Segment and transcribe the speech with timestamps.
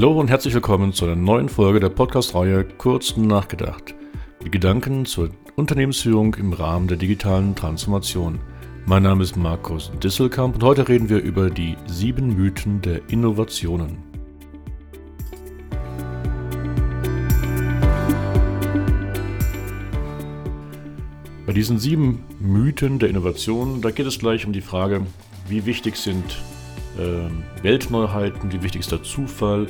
[0.00, 3.94] Hallo und herzlich willkommen zu einer neuen Folge der Podcast-Reihe Kurz nachgedacht.
[4.42, 8.38] Die Gedanken zur Unternehmensführung im Rahmen der digitalen Transformation.
[8.86, 13.98] Mein Name ist Markus Disselkamp und heute reden wir über die sieben Mythen der Innovationen.
[21.44, 25.02] Bei diesen sieben Mythen der Innovation, da geht es gleich um die Frage,
[25.46, 26.38] wie wichtig sind
[26.98, 29.66] äh, Weltneuheiten, wie wichtig ist der Zufall,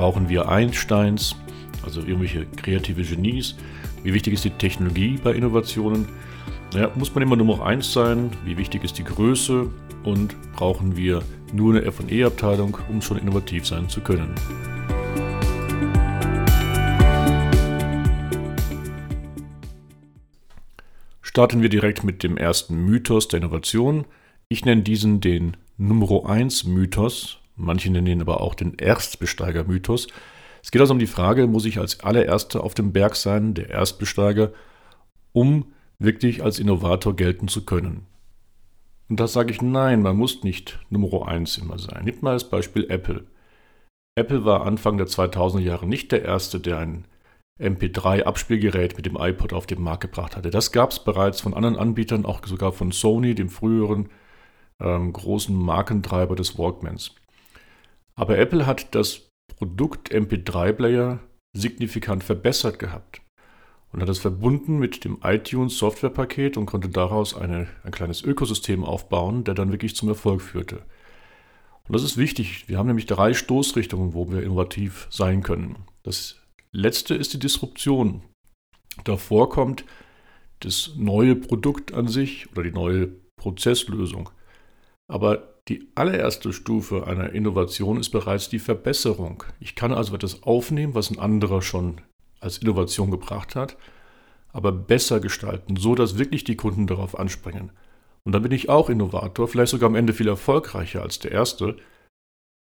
[0.00, 1.36] brauchen wir Einsteins,
[1.82, 3.54] also irgendwelche kreative Genies,
[4.02, 6.08] wie wichtig ist die Technologie bei Innovationen,
[6.72, 9.68] ja, muss man immer nur noch eins sein, wie wichtig ist die Größe?
[10.02, 14.34] Und brauchen wir nur eine FE-Abteilung, um schon innovativ sein zu können.
[21.20, 24.06] Starten wir direkt mit dem ersten Mythos der Innovation.
[24.48, 30.08] Ich nenne diesen den Nummer 1 Mythos, manche nennen ihn aber auch den Erstbesteiger-Mythos.
[30.62, 33.70] Es geht also um die Frage, muss ich als allererster auf dem Berg sein, der
[33.70, 34.52] Erstbesteiger,
[35.32, 38.06] um wirklich als Innovator gelten zu können?
[39.08, 42.02] Und da sage ich nein, man muss nicht Nummer 1 immer sein.
[42.04, 43.26] Nimm mal das Beispiel Apple.
[44.16, 47.06] Apple war Anfang der 2000er Jahre nicht der Erste, der ein
[47.60, 50.50] MP3-Abspielgerät mit dem iPod auf den Markt gebracht hatte.
[50.50, 54.08] Das gab es bereits von anderen Anbietern, auch sogar von Sony, dem früheren
[54.80, 57.14] ähm, großen Markentreiber des Walkmans.
[58.20, 61.20] Aber Apple hat das Produkt MP3-Player
[61.56, 63.22] signifikant verbessert gehabt
[63.92, 68.84] und hat es verbunden mit dem iTunes Softwarepaket und konnte daraus eine, ein kleines Ökosystem
[68.84, 70.84] aufbauen, der dann wirklich zum Erfolg führte.
[71.88, 72.68] Und das ist wichtig.
[72.68, 75.76] Wir haben nämlich drei Stoßrichtungen, wo wir innovativ sein können.
[76.02, 78.22] Das letzte ist die Disruption.
[79.04, 79.86] Davor kommt
[80.58, 84.28] das neue Produkt an sich oder die neue Prozesslösung.
[85.08, 89.44] Aber die allererste Stufe einer Innovation ist bereits die Verbesserung.
[89.60, 92.00] Ich kann also etwas aufnehmen, was ein anderer schon
[92.40, 93.76] als Innovation gebracht hat,
[94.52, 97.70] aber besser gestalten, so dass wirklich die Kunden darauf anspringen.
[98.24, 101.76] Und dann bin ich auch Innovator, vielleicht sogar am Ende viel erfolgreicher als der erste,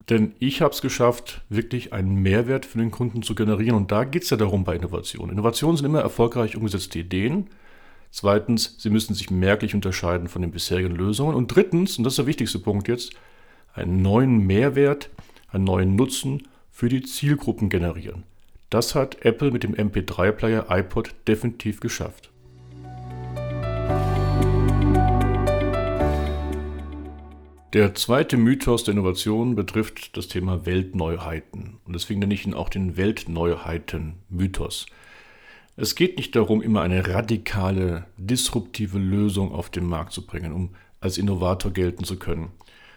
[0.09, 3.75] denn ich habe es geschafft, wirklich einen Mehrwert für den Kunden zu generieren.
[3.75, 5.31] Und da geht es ja darum bei Innovationen.
[5.31, 7.49] Innovationen sind immer erfolgreich umgesetzte Ideen,
[8.11, 11.33] Zweitens, sie müssen sich merklich unterscheiden von den bisherigen Lösungen.
[11.33, 13.13] Und drittens, und das ist der wichtigste Punkt jetzt,
[13.73, 15.09] einen neuen Mehrwert,
[15.49, 18.23] einen neuen Nutzen für die Zielgruppen generieren.
[18.69, 22.29] Das hat Apple mit dem MP3-Player iPod definitiv geschafft.
[27.73, 31.77] Der zweite Mythos der Innovation betrifft das Thema Weltneuheiten.
[31.85, 34.87] Und deswegen nenne ich ihn auch den Weltneuheiten-Mythos.
[35.81, 40.69] Es geht nicht darum, immer eine radikale, disruptive Lösung auf den Markt zu bringen, um
[40.99, 42.51] als Innovator gelten zu können.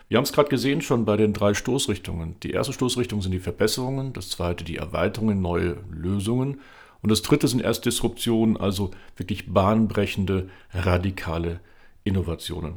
[0.09, 2.37] Wir haben es gerade gesehen schon bei den drei Stoßrichtungen.
[2.43, 6.61] Die erste Stoßrichtung sind die Verbesserungen, das zweite die Erweiterungen, neue Lösungen
[7.01, 11.61] und das dritte sind erst Disruptionen, also wirklich bahnbrechende, radikale
[12.05, 12.75] Innovationen.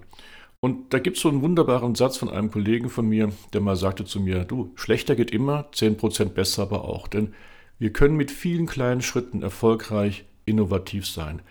[0.62, 3.76] Und da gibt es so einen wunderbaren Satz von einem Kollegen von mir, der mal
[3.76, 7.10] sagte zu mir, du, schlechter geht immer, 10% besser aber auch.
[7.10, 7.34] Denn
[7.80, 11.42] wir können mit vielen kleinen Schritten erfolgreich innovativ sein.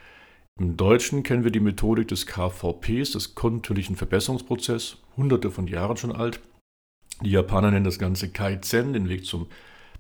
[0.58, 6.12] Im Deutschen kennen wir die Methodik des KVPs, des kontinuierlichen Verbesserungsprozesses, hunderte von Jahren schon
[6.12, 6.40] alt.
[7.22, 9.48] Die Japaner nennen das Ganze Kaizen, den Weg zur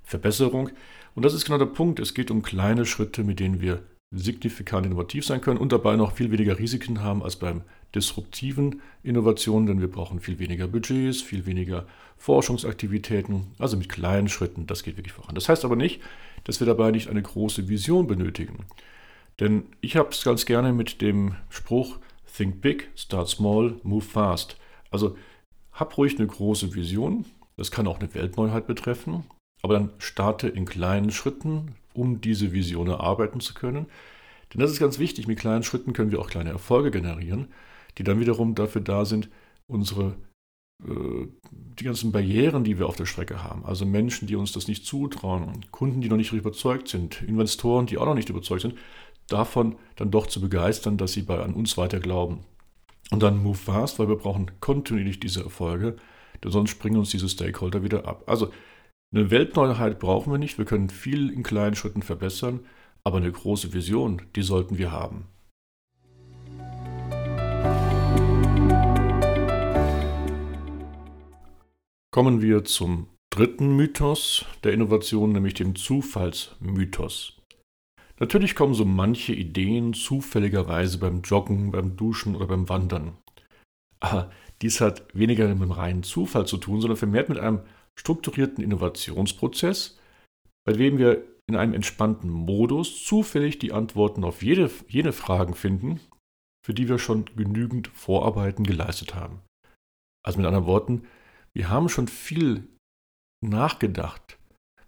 [0.02, 0.70] Verbesserung.
[1.14, 2.00] Und das ist genau der Punkt.
[2.00, 3.82] Es geht um kleine Schritte, mit denen wir
[4.18, 7.62] signifikant innovativ sein können und dabei noch viel weniger Risiken haben als beim
[7.94, 11.86] disruptiven Innovationen, denn wir brauchen viel weniger Budgets, viel weniger
[12.18, 15.34] Forschungsaktivitäten, also mit kleinen Schritten, das geht wirklich voran.
[15.34, 16.00] Das heißt aber nicht,
[16.44, 18.66] dass wir dabei nicht eine große Vision benötigen.
[19.40, 21.98] Denn ich habe es ganz gerne mit dem Spruch
[22.36, 24.58] Think big, start small, move fast.
[24.90, 25.16] Also
[25.72, 27.24] hab ruhig eine große Vision,
[27.56, 29.24] das kann auch eine Weltneuheit betreffen,
[29.62, 33.86] aber dann starte in kleinen Schritten, um diese Vision erarbeiten zu können.
[34.52, 37.48] Denn das ist ganz wichtig, mit kleinen Schritten können wir auch kleine Erfolge generieren,
[37.98, 39.28] die dann wiederum dafür da sind,
[39.66, 40.16] unsere
[40.84, 44.68] äh, die ganzen Barrieren, die wir auf der Strecke haben, also Menschen, die uns das
[44.68, 48.74] nicht zutrauen, Kunden, die noch nicht überzeugt sind, Investoren, die auch noch nicht überzeugt sind,
[49.28, 52.40] davon dann doch zu begeistern, dass sie bei an uns weiter glauben.
[53.10, 55.96] Und dann move fast, weil wir brauchen kontinuierlich diese Erfolge,
[56.42, 58.24] denn sonst springen uns diese Stakeholder wieder ab.
[58.26, 58.50] Also
[59.12, 62.60] eine Weltneuheit brauchen wir nicht, wir können viel in kleinen Schritten verbessern,
[63.04, 65.28] aber eine große Vision, die sollten wir haben.
[72.10, 77.36] Kommen wir zum dritten Mythos der Innovation, nämlich dem Zufallsmythos.
[78.18, 83.18] Natürlich kommen so manche Ideen zufälligerweise beim Joggen, beim Duschen oder beim Wandern.
[84.00, 84.30] Aber
[84.62, 87.60] dies hat weniger mit dem reinen Zufall zu tun, sondern vermehrt mit einem
[87.98, 89.98] strukturierten Innovationsprozess,
[90.64, 96.00] bei dem wir in einem entspannten Modus zufällig die Antworten auf jede, jene Fragen finden,
[96.64, 99.40] für die wir schon genügend Vorarbeiten geleistet haben.
[100.24, 101.06] Also mit anderen Worten,
[101.54, 102.66] wir haben schon viel
[103.40, 104.38] nachgedacht,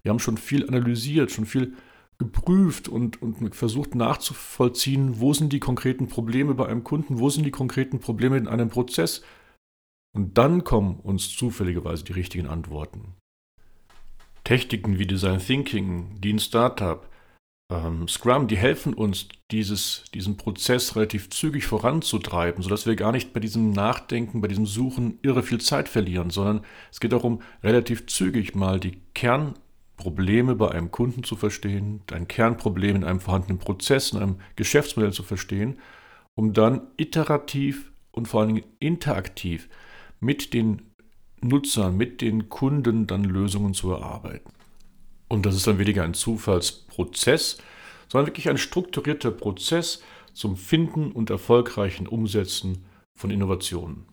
[0.03, 1.77] wir haben schon viel analysiert, schon viel
[2.19, 7.45] geprüft und, und versucht nachzuvollziehen, wo sind die konkreten Probleme bei einem Kunden, wo sind
[7.45, 9.23] die konkreten Probleme in einem Prozess.
[10.15, 13.15] Und dann kommen uns zufälligerweise die richtigen Antworten.
[14.45, 17.07] Techniken wie Design Thinking, Lean Startup,
[17.71, 23.33] ähm, Scrum, die helfen uns, dieses, diesen Prozess relativ zügig voranzutreiben, sodass wir gar nicht
[23.33, 28.07] bei diesem Nachdenken, bei diesem Suchen irre viel Zeit verlieren, sondern es geht darum, relativ
[28.07, 34.13] zügig mal die Kernprobleme bei einem Kunden zu verstehen, ein Kernproblem in einem vorhandenen Prozess,
[34.13, 35.79] in einem Geschäftsmodell zu verstehen,
[36.35, 39.69] um dann iterativ und vor allen Dingen interaktiv
[40.21, 40.83] mit den
[41.41, 44.53] Nutzern, mit den Kunden dann Lösungen zu erarbeiten.
[45.29, 47.59] Und das ist dann weniger ein Zufallsprozess,
[48.09, 52.85] sondern wirklich ein strukturierter Prozess zum Finden und erfolgreichen Umsetzen
[53.15, 54.07] von Innovationen.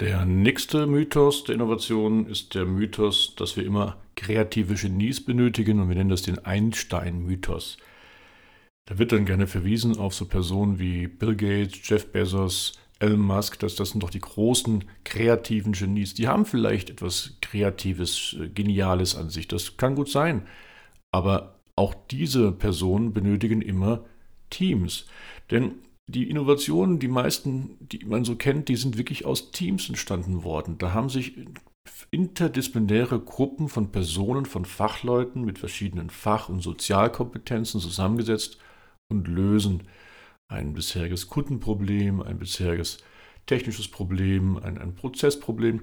[0.00, 5.88] Der nächste Mythos der Innovation ist der Mythos, dass wir immer kreative Genies benötigen und
[5.88, 7.78] wir nennen das den Einstein-Mythos.
[8.88, 13.58] Da wird dann gerne verwiesen auf so Personen wie Bill Gates, Jeff Bezos, Elon Musk,
[13.58, 16.14] dass das sind doch die großen kreativen Genies.
[16.14, 19.46] Die haben vielleicht etwas Kreatives, äh, Geniales an sich.
[19.46, 20.46] Das kann gut sein.
[21.12, 24.06] Aber auch diese Personen benötigen immer
[24.48, 25.04] Teams.
[25.50, 25.72] Denn
[26.06, 30.78] die Innovationen, die meisten, die man so kennt, die sind wirklich aus Teams entstanden worden.
[30.78, 31.34] Da haben sich
[32.10, 38.56] interdisziplinäre Gruppen von Personen, von Fachleuten mit verschiedenen Fach- und Sozialkompetenzen zusammengesetzt
[39.10, 39.84] und lösen
[40.48, 42.98] ein bisheriges Kundenproblem, ein bisheriges
[43.46, 45.82] technisches Problem, ein, ein Prozessproblem.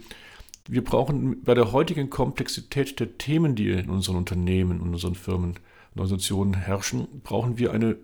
[0.67, 5.59] Wir brauchen bei der heutigen Komplexität der Themen, die in unseren Unternehmen, in unseren Firmen,
[5.93, 7.97] in Organisationen herrschen, brauchen wir eine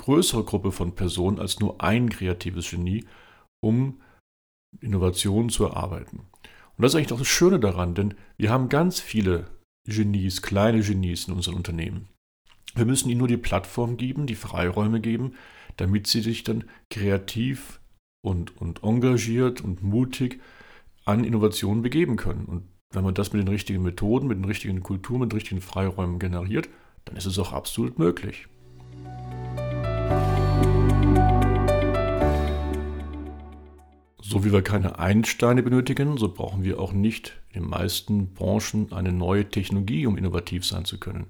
[0.00, 3.04] größere Gruppe von Personen als nur ein kreatives Genie,
[3.62, 4.00] um
[4.80, 6.20] Innovationen zu erarbeiten.
[6.76, 9.46] Und das ist eigentlich auch das Schöne daran, denn wir haben ganz viele
[9.86, 12.08] Genies, kleine Genies in unseren Unternehmen.
[12.74, 15.34] Wir müssen ihnen nur die Plattform geben, die Freiräume geben,
[15.76, 17.80] damit sie sich dann kreativ
[18.22, 20.40] und, und engagiert und mutig
[21.04, 22.46] an Innovationen begeben können.
[22.46, 25.60] Und wenn man das mit den richtigen Methoden, mit den richtigen Kulturen, mit den richtigen
[25.60, 26.70] Freiräumen generiert,
[27.04, 28.46] dann ist es auch absolut möglich.
[34.22, 38.92] So wie wir keine Einsteine benötigen, so brauchen wir auch nicht in den meisten Branchen
[38.92, 41.26] eine neue Technologie, um innovativ sein zu können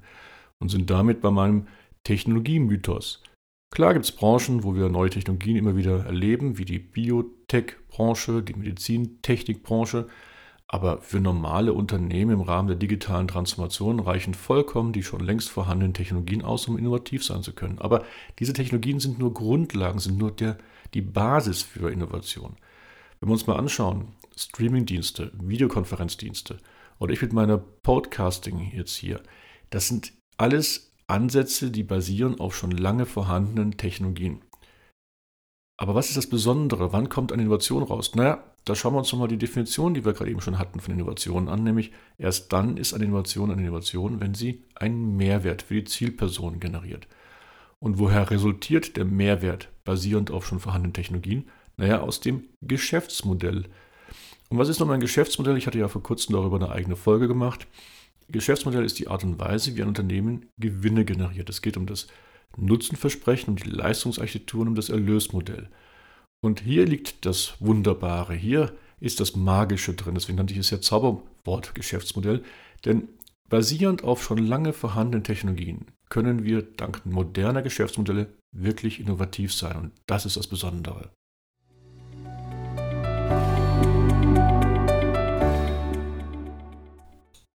[0.63, 1.67] und sind damit bei meinem
[2.05, 3.23] Technologiemythos.
[3.71, 8.55] Klar gibt es Branchen, wo wir neue Technologien immer wieder erleben, wie die Biotech-Branche, die
[8.55, 10.09] Medizintechnikbranche,
[10.69, 15.93] aber für normale Unternehmen im Rahmen der digitalen Transformation reichen vollkommen die schon längst vorhandenen
[15.95, 17.79] Technologien aus, um innovativ sein zu können.
[17.79, 18.05] Aber
[18.39, 20.57] diese Technologien sind nur Grundlagen, sind nur der,
[20.95, 22.57] die Basis für Innovation.
[23.21, 26.59] Wenn wir uns mal anschauen, Streamingdienste, Videokonferenzdienste
[26.99, 29.23] oder ich mit meiner Podcasting jetzt hier,
[29.71, 34.41] das sind alles Ansätze, die basieren auf schon lange vorhandenen Technologien.
[35.77, 36.93] Aber was ist das Besondere?
[36.93, 38.17] Wann kommt eine Innovation raus?
[38.17, 40.95] Naja, da schauen wir uns nochmal die Definition, die wir gerade eben schon hatten von
[40.95, 45.75] Innovationen an, nämlich erst dann ist eine Innovation eine Innovation, wenn sie einen Mehrwert für
[45.75, 47.07] die Zielperson generiert.
[47.79, 51.49] Und woher resultiert der Mehrwert basierend auf schon vorhandenen Technologien?
[51.77, 53.67] Naja, aus dem Geschäftsmodell.
[54.49, 55.57] Und was ist nochmal ein Geschäftsmodell?
[55.57, 57.69] Ich hatte ja vor kurzem darüber eine eigene Folge gemacht.
[58.33, 61.49] Geschäftsmodell ist die Art und Weise, wie ein Unternehmen Gewinne generiert.
[61.49, 62.09] Es geht um das
[62.57, 65.69] Nutzenversprechen, um die Leistungsarchitektur und um das Erlösmodell.
[66.45, 70.15] Und hier liegt das Wunderbare, hier ist das Magische drin.
[70.15, 72.43] Deswegen nannte ich es ja Zauberwort Geschäftsmodell.
[72.85, 73.09] Denn
[73.49, 79.77] basierend auf schon lange vorhandenen Technologien können wir dank moderner Geschäftsmodelle wirklich innovativ sein.
[79.77, 81.11] Und das ist das Besondere.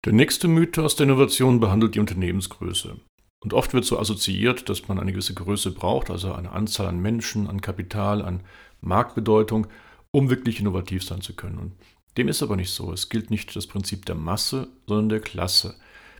[0.08, 2.96] Der nächste Mythos der Innovation behandelt die Unternehmensgröße.
[3.44, 6.98] Und oft wird so assoziiert, dass man eine gewisse Größe braucht, also eine Anzahl an
[6.98, 8.40] Menschen, an Kapital, an
[8.80, 9.66] Marktbedeutung,
[10.10, 11.58] um wirklich innovativ sein zu können.
[11.58, 11.72] Und
[12.16, 12.90] dem ist aber nicht so.
[12.90, 15.74] Es gilt nicht das Prinzip der Masse, sondern der Klasse.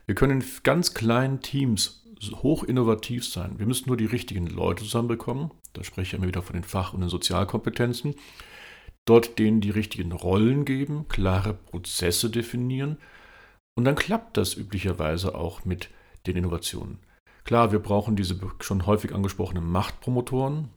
[0.05, 2.05] Wir können in ganz kleinen Teams
[2.43, 3.59] hoch innovativ sein.
[3.59, 5.51] Wir müssen nur die richtigen Leute zusammenbekommen.
[5.73, 8.17] Da spreche ich immer wieder von den Fach- und den Sozialkompetenzen.
[9.07, 12.99] Dort denen die richtigen Rollen geben, klare Prozesse definieren
[13.79, 15.89] und dann klappt das üblicherweise auch mit
[16.27, 16.99] den Innovationen.
[17.45, 20.71] Klar, wir brauchen diese schon häufig angesprochenen Machtpromotoren.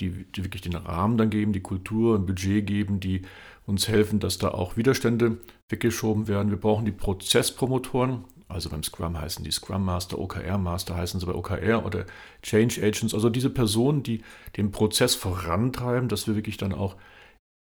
[0.00, 3.22] die, die wirklich den Rahmen dann geben, die Kultur, ein Budget geben, die
[3.66, 6.50] uns helfen, dass da auch Widerstände weggeschoben werden.
[6.50, 11.26] Wir brauchen die Prozesspromotoren, also beim Scrum heißen die Scrum Master, OKR Master heißen sie
[11.26, 12.06] bei OKR oder
[12.42, 14.22] Change Agents, also diese Personen, die
[14.56, 16.94] den Prozess vorantreiben, dass wir wirklich dann auch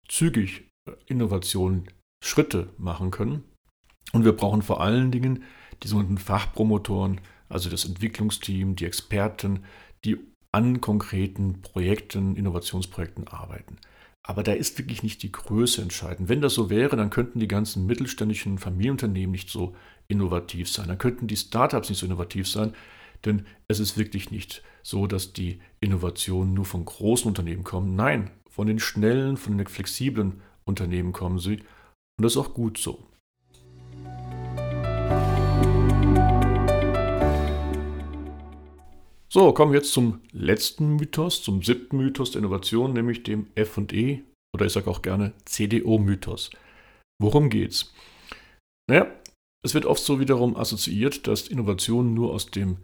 [0.08, 0.68] zügig
[1.06, 1.88] Innovationen,
[2.24, 3.44] Schritte machen können.
[4.12, 5.44] Und wir brauchen vor allen Dingen
[5.82, 9.64] die sogenannten Fachpromotoren, also das Entwicklungsteam, die Experten,
[10.04, 10.18] die
[10.52, 13.78] an konkreten Projekten, Innovationsprojekten arbeiten.
[14.22, 16.28] Aber da ist wirklich nicht die Größe entscheidend.
[16.28, 19.74] Wenn das so wäre, dann könnten die ganzen mittelständischen Familienunternehmen nicht so
[20.06, 20.88] innovativ sein.
[20.88, 22.74] Dann könnten die Startups nicht so innovativ sein.
[23.24, 27.96] Denn es ist wirklich nicht so, dass die Innovationen nur von großen Unternehmen kommen.
[27.96, 31.60] Nein, von den schnellen, von den flexiblen Unternehmen kommen sie.
[32.16, 33.04] Und das ist auch gut so.
[39.34, 44.20] So, kommen wir jetzt zum letzten Mythos, zum siebten Mythos der Innovation, nämlich dem FE
[44.54, 46.50] oder ich sage auch gerne CDO-Mythos.
[47.18, 47.94] Worum geht's?
[48.90, 49.10] Naja,
[49.64, 52.76] es wird oft so wiederum assoziiert, dass Innovationen nur aus dem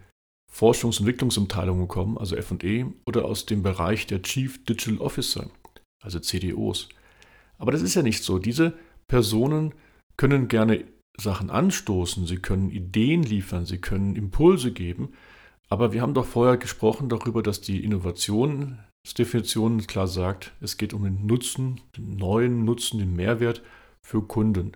[0.50, 5.50] Forschungs- und Entwicklungsabteilungen kommen, also FE, oder aus dem Bereich der Chief Digital Officer,
[6.02, 6.88] also CDOs.
[7.59, 8.38] Aber das ist ja nicht so.
[8.38, 8.73] Diese
[9.07, 9.75] Personen
[10.17, 10.87] können gerne
[11.21, 15.12] Sachen anstoßen, sie können Ideen liefern, sie können Impulse geben,
[15.69, 21.05] aber wir haben doch vorher gesprochen darüber, dass die Innovationsdefinition klar sagt, es geht um
[21.05, 23.63] den Nutzen, den neuen Nutzen, den Mehrwert
[24.01, 24.73] für Kunden.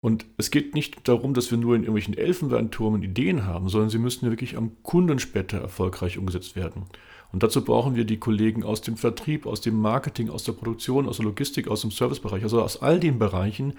[0.00, 3.98] Und es geht nicht darum, dass wir nur in irgendwelchen Elfenbeintürmen Ideen haben, sondern sie
[3.98, 6.86] müssen ja wirklich am Kunden später erfolgreich umgesetzt werden.
[7.30, 11.08] Und dazu brauchen wir die Kollegen aus dem Vertrieb, aus dem Marketing, aus der Produktion,
[11.08, 13.74] aus der Logistik, aus dem Servicebereich, also aus all den Bereichen,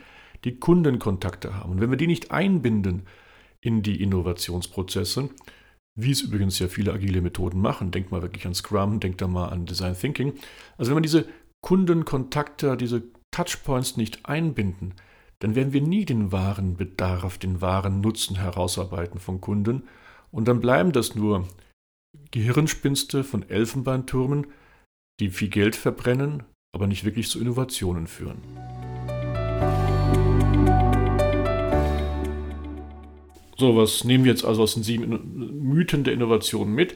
[0.45, 1.73] die Kundenkontakte haben.
[1.73, 3.03] Und wenn wir die nicht einbinden
[3.59, 5.29] in die Innovationsprozesse,
[5.95, 7.91] wie es übrigens ja viele agile Methoden machen.
[7.91, 10.33] Denkt mal wirklich an Scrum, denkt da mal an Design Thinking.
[10.77, 11.25] Also wenn wir diese
[11.61, 14.93] Kundenkontakte, diese Touchpoints nicht einbinden,
[15.39, 19.83] dann werden wir nie den wahren Bedarf, den wahren Nutzen herausarbeiten von Kunden.
[20.31, 21.47] Und dann bleiben das nur
[22.31, 24.47] Gehirnspinste von Elfenbeintürmen,
[25.19, 28.41] die viel Geld verbrennen, aber nicht wirklich zu Innovationen führen.
[33.57, 36.95] So, was nehmen wir jetzt also aus den sieben Mythen der Innovation mit?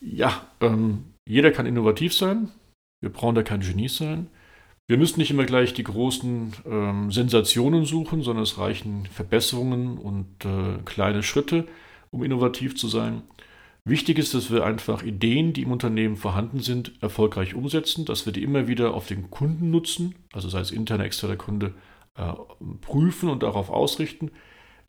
[0.00, 2.50] Ja, ähm, jeder kann innovativ sein.
[3.00, 4.28] Wir brauchen da kein Genie sein.
[4.88, 10.44] Wir müssen nicht immer gleich die großen ähm, Sensationen suchen, sondern es reichen Verbesserungen und
[10.44, 11.66] äh, kleine Schritte,
[12.10, 13.22] um innovativ zu sein.
[13.84, 18.32] Wichtig ist, dass wir einfach Ideen, die im Unternehmen vorhanden sind, erfolgreich umsetzen, dass wir
[18.32, 21.74] die immer wieder auf den Kunden nutzen, also sei es interner, externer Kunde,
[22.16, 22.32] äh,
[22.80, 24.30] prüfen und darauf ausrichten.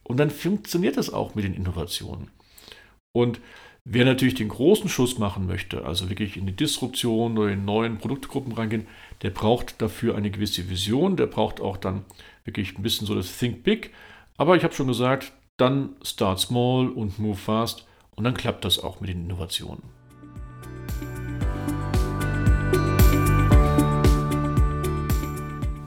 [0.04, 2.30] Und dann funktioniert das auch mit den Innovationen.
[3.14, 3.40] Und
[3.86, 7.98] wer natürlich den großen Schuss machen möchte, also wirklich in die Disruption oder in neuen
[7.98, 8.88] Produktgruppen reingehen,
[9.22, 12.04] der braucht dafür eine gewisse Vision, der braucht auch dann
[12.44, 13.94] wirklich ein bisschen so das Think Big.
[14.38, 18.80] Aber ich habe schon gesagt, dann start small und move fast und dann klappt das
[18.80, 19.84] auch mit den Innovationen.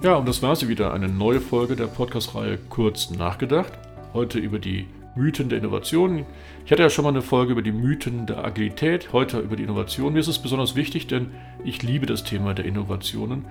[0.02, 3.72] Ja, und das war sie wieder, eine neue Folge der Podcast-Reihe Kurz nachgedacht
[4.16, 6.26] heute über die Mythen der Innovation.
[6.64, 9.62] Ich hatte ja schon mal eine Folge über die Mythen der Agilität, heute über die
[9.62, 10.12] Innovation.
[10.12, 11.30] Mir ist es besonders wichtig, denn
[11.64, 13.44] ich liebe das Thema der Innovationen.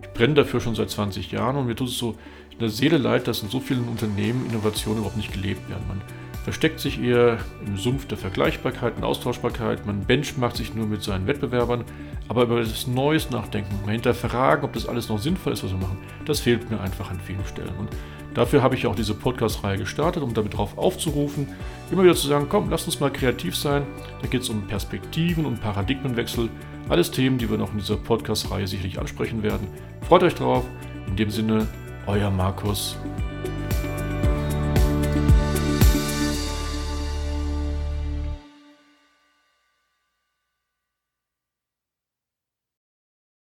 [0.00, 2.16] Ich brenne dafür schon seit 20 Jahren und mir tut es so
[2.50, 5.84] in der Seele leid, dass in so vielen Unternehmen Innovationen überhaupt nicht gelebt werden.
[5.86, 6.02] Man
[6.44, 11.26] versteckt sich eher im Sumpf der Vergleichbarkeit und Austauschbarkeit, man benchmacht sich nur mit seinen
[11.26, 11.84] Wettbewerbern,
[12.28, 15.78] aber über das Neues nachdenken, mal hinterfragen, ob das alles noch sinnvoll ist, was wir
[15.78, 17.74] machen, das fehlt mir einfach an vielen Stellen.
[17.78, 17.90] Und
[18.34, 21.48] Dafür habe ich auch diese Podcast-Reihe gestartet, um damit darauf aufzurufen,
[21.90, 23.82] immer wieder zu sagen, komm, lass uns mal kreativ sein.
[24.22, 26.48] Da geht es um Perspektiven und Paradigmenwechsel.
[26.88, 29.66] Alles Themen, die wir noch in dieser Podcast-Reihe sicherlich ansprechen werden.
[30.08, 30.64] Freut euch drauf.
[31.06, 31.66] In dem Sinne,
[32.06, 32.96] euer Markus.